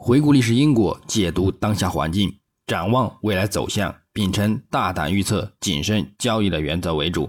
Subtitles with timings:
[0.00, 2.32] 回顾历史因果，解读当下环境，
[2.68, 7.28] 展望未来走向，秉承大胆预测、谨慎交易的原则为主。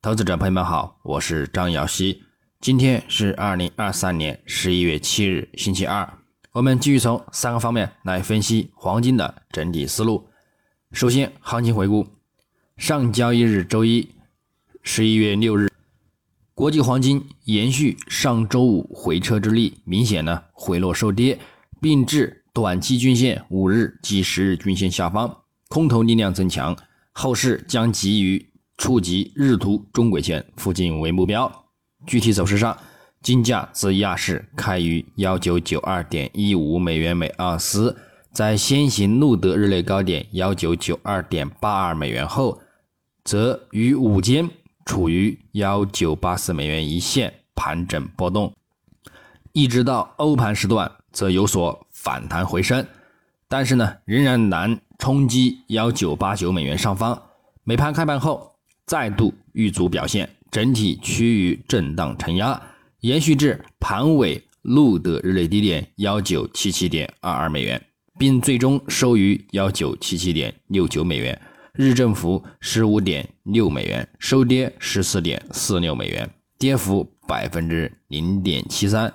[0.00, 2.22] 投资者朋友们好，我是张瑶希。
[2.58, 6.10] 今天是二零二三年十一月七日，星期二。
[6.52, 10.26] 我们继续从三个方面来分析黄金的整体思路。
[10.92, 12.06] 首先，行情回顾：
[12.78, 14.08] 上交易日周一，
[14.82, 15.70] 十一月六日。
[16.54, 21.38] 国际黄金延续上周五回撤之力，明显呢回落收跌，
[21.80, 25.36] 并至短期均线五日及十日均线下方，
[25.68, 26.76] 空头力量增强，
[27.12, 31.50] 后市将急于触及日图中轨线附近为目标。
[32.06, 32.76] 具体走势上，
[33.22, 37.96] 金价自亚市开于幺九九二点一五美元每盎司，
[38.32, 42.60] 在先行录得日内高点幺九九二点八二美元后，
[43.24, 44.48] 则于午间。
[44.84, 48.54] 处于幺九八四美元一线盘整波动，
[49.56, 52.86] 一直到欧盘时段则有所反弹回升，
[53.48, 57.22] 但是呢仍然难冲击幺九八九美元上方。
[57.64, 58.52] 美盘开盘后
[58.84, 62.60] 再度遇阻表现，整体趋于震荡承压，
[63.00, 67.82] 延续至盘尾录得日内低点幺九七七点二二美元，
[68.18, 71.40] 并最终收于幺九七七点六九美元。
[71.72, 79.10] 日振幅十五点六美元，收跌十四点四六美元，跌幅百分之零点七三。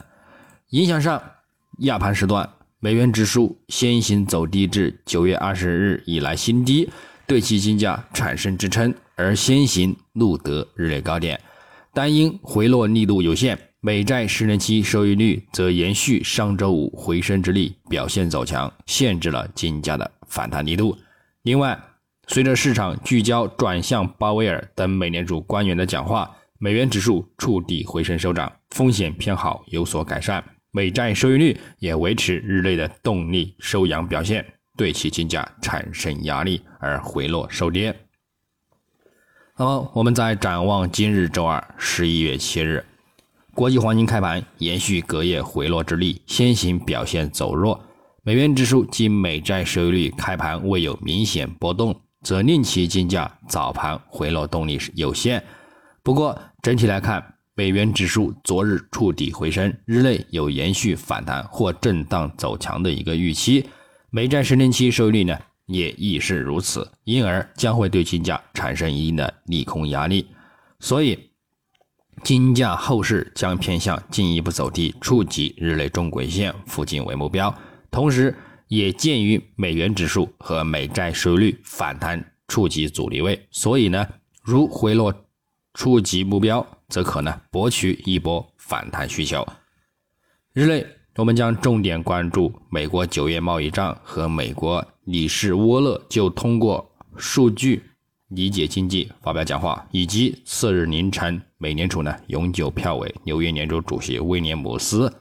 [0.72, 1.22] 影响上，
[1.80, 6.90] 亚盘时段，美元指数先行走低至九月二十日以来新低，
[7.28, 11.38] 对其金价产生支撑，而先行录得日内高点。
[11.94, 20.98] 但因回落力度有限，美债十年期收益率则延续上周五回升之力，表现走强，限制了金价的反弹力度。
[21.42, 21.78] 另外，
[22.28, 37.96] 随着市场聚焦转向鲍威尔等美联储官员的讲话，美元指数触底回升收涨，风险偏好有所改善，美债收益率也维持日内的动力收阳表现，对其金价产生压力而回落收跌。
[39.58, 42.84] 那么，我们再展望今日周二十一月七日，
[43.54, 47.80] 国际黄金开盘延续隔夜回落之力，先行表现走弱，
[48.24, 52.02] 美元指数及美债收益率开盘未有明显波动。
[52.24, 55.44] 则令其金价早盘回落动力有限。
[56.04, 63.66] 不过整体来看，美元指数昨日触底回升，日内有延续反弹或震荡走强的一个预期。
[64.10, 70.28] 美债十年期收益率呢也亦是如此，因而将会对金价产生一定的利空压力。
[70.80, 71.20] 所以，
[72.24, 77.54] 金价后市将偏向进一步走低，触及日内中轨线附近为目标。
[77.92, 78.34] 同时，
[78.70, 84.08] 也鉴于美元指数和美债收益率反弹触及阻力位，所以呢，
[84.42, 85.14] 如回落
[85.74, 89.46] 触及目标，则可能博取一波反弹需求。
[90.54, 97.84] 日内，我们将重点关注美国九月贸易账和美国理事沃勒就通过数据
[98.28, 105.14] 理解经济发表讲话，以及次日凌晨美联储呢永久票委纽约联储主席威廉姆斯。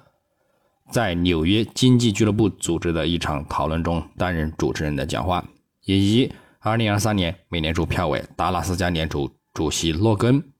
[0.91, 5.44] 在纽约经济俱乐部组织的一场讨论中担任主持人的讲话，
[5.84, 10.53] 以及2023年美联储票委达拉斯加联储主席洛根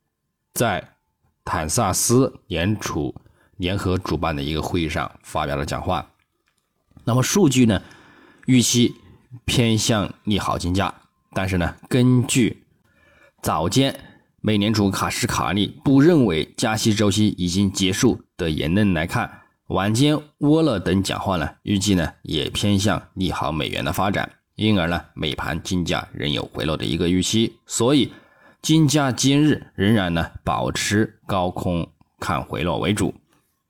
[0.53, 0.95] 在
[1.45, 3.15] 坦萨斯联储
[3.57, 6.11] 联合主办的一个会议上发表了讲话。
[7.05, 7.83] 那么数据呢，
[8.47, 8.95] 预期
[9.45, 10.95] 偏向利好金价，
[11.33, 12.65] 但是呢，根据
[13.43, 13.99] 早间
[14.41, 19.39] 美联储卡什卡利不认为加息周期已经结束的言论来看。
[19.69, 28.13] 晚间，沃勒等讲话呢，预计呢也偏向利好美元的发展，因而呢，美盘金价仍有回落的一个预期，所以
[28.63, 31.89] 金价今日仍然呢保持高空
[32.19, 33.15] 看回落为主。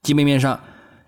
[0.03, 0.61] 基本面上，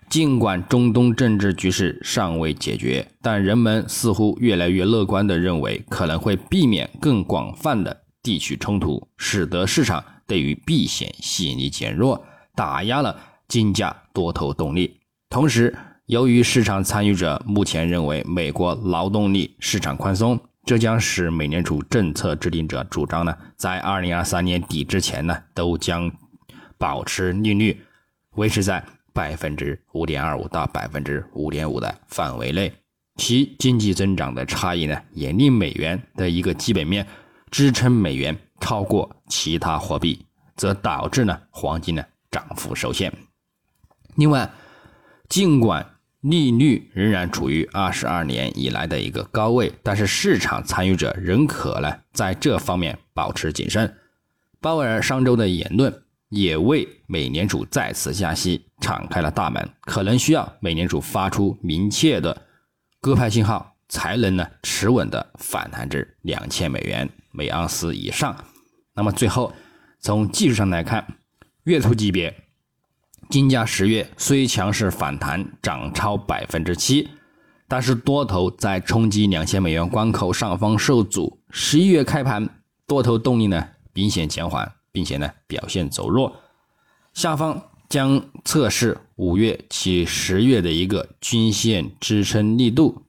[0.09, 13.16] 尽管中东政治局势尚未解决，但人们似乎越来越乐观地认为可能会避免更广泛的地区冲突，使得市场对于避险吸引力减弱，打压了。
[13.48, 14.98] 金价多头动力，
[15.28, 15.76] 同时，
[16.06, 26.10] 由于市场参与者目前认为美国劳动力市场宽松，这将使美联储政策制定者主张呢，在二零二三年底之前呢，都将
[26.78, 27.84] 保持利率
[28.36, 32.72] 维持在百分之五点二五到百分之五点五的范围内。
[33.16, 37.06] 其经济增长的差异呢，也令美元的一个基本面
[37.50, 40.24] 支撑美元超过其他货币，
[40.56, 43.12] 则导致呢黄金呢涨幅受限。
[44.14, 44.50] 另外，
[45.28, 45.84] 尽管
[46.22, 53.92] 利率仍然处于二十二年以来的一个高位，但是市场参与者仍可呢在这方面保持谨慎。
[54.60, 55.92] 鲍威尔上周的言论
[56.28, 62.42] 也为美联储再次加息敞开了大门，可能需要美联储发出明确的
[63.01, 68.36] 鸽派信号，才能呢持稳的反弹至两千美元每盎司以上。
[68.95, 69.53] 那么最后，
[69.98, 71.04] 从技术上来看，
[71.65, 72.33] 月图级别，
[73.33, 77.09] 金价十月虽强势反弹，涨超百分之七，
[77.67, 81.41] 但是多头在冲击两千美元关口上方受阻。
[81.51, 82.49] 十一月开盘，
[82.87, 84.71] 多头动力呢明显减缓。
[84.95, 86.37] 并且呢，表现走弱，
[87.15, 93.07] 下方将测试五月及十月的一个均线支撑力度，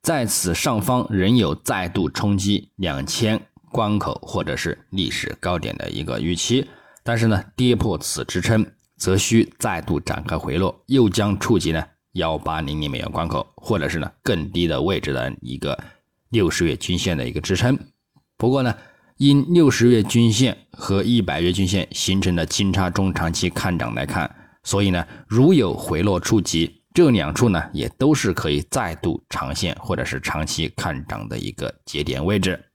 [0.00, 3.40] 在此上方仍有再度冲击两千
[3.72, 6.68] 关口或者是历史高点的一个预期，
[7.02, 8.64] 但是呢，跌破此支撑，
[8.98, 15.78] 则需再度展开回落，又将触及呢幺八零零美元关口，或者是呢更低的位置的一个
[16.28, 17.78] 六十月均线的一个支撑。
[18.36, 18.74] 不过呢。
[19.18, 32.66] 因六十月均线和一百月均线形成的金叉中长期看涨来看，所以呢，如有回落触及这两处呢，也都是可以再度长线或者是长期看涨的一个节点位置。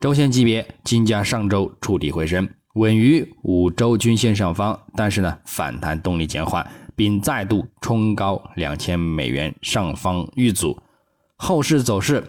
[0.00, 6.64] 周线级别，金价上周触底回升，稳于五周均线上方，但是呢，反弹动力减缓，
[6.94, 10.80] 并再度冲高两千美元上方遇阻，
[11.36, 12.22] 后市走势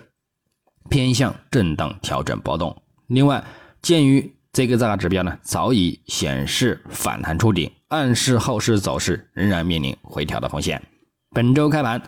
[0.90, 2.76] 偏向震荡调整波动。
[3.08, 3.44] 另外，
[3.84, 10.82] 鉴于这个大指标呢早已显示反弹触顶，暗示后市走势仍然面临回调的风险。
[11.30, 12.02] 本周开盘，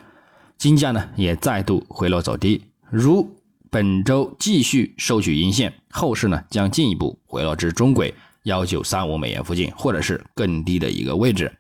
[0.58, 3.30] 金价呢也再度回落走低，如
[3.74, 11.52] 本周继续收取阴线，后市呢将进一步回落至中轨幺九三五美元附近，或者是更低的一个位置。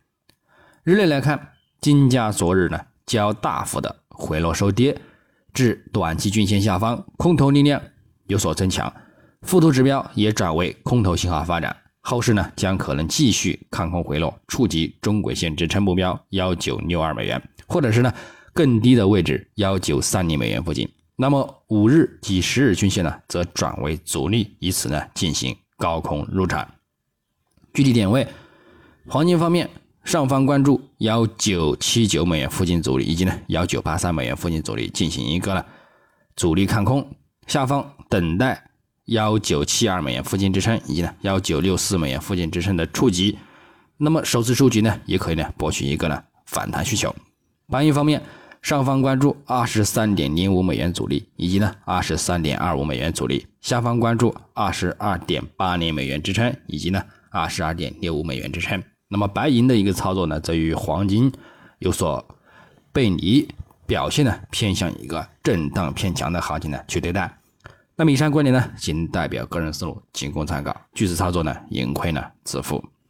[0.83, 4.95] 日内来看，金价昨日呢较大幅的回落收跌
[5.56, 7.81] 至短期均线下方，空头力量
[8.27, 8.94] 有所增强。
[9.42, 18.13] 附图指标也转为空头信号发展，后市呢将可能继续看空回落，触及中轨线支撑目标幺九六二美元，或者是呢
[18.54, 20.88] 更低的位置幺九三零美元附近。
[21.15, 26.68] 那么五日及十日均线呢则转为阻力，以此呢进行高空入场。
[27.74, 28.27] 具体点位，
[29.07, 29.69] 黄金方面，
[30.04, 35.65] 上方关注幺九七九美元附近阻力，以及呢幺九八三美元附近阻力进行一个呢
[36.36, 37.15] 阻力看空，
[37.48, 38.69] 下方等待。
[39.07, 43.38] 幺九七二美元附近支撑，以及呢幺九六四美元附近支撑的触及，
[43.98, 47.13] 那么首次触及呢，也可以呢博取一个呢反弹需求。
[47.68, 48.24] 白银方面，
[48.63, 58.81] 上方关注二十三点零五美元阻力，以及呢二十三点二五美元阻力；下方关注二十二点八零美元支撑，以及呢二十二点六五美元支撑。
[59.10, 61.30] 那么白银的一个操作呢，则与黄金
[61.80, 62.25] 有所
[62.94, 63.45] 背离，
[63.86, 67.38] 表现呢偏向一个震荡偏强的行情呢去对待。
[67.98, 70.74] 那么以上观点呢，仅代表个人思路，仅供参考。
[70.94, 72.81] 据此操作呢，盈亏呢自负。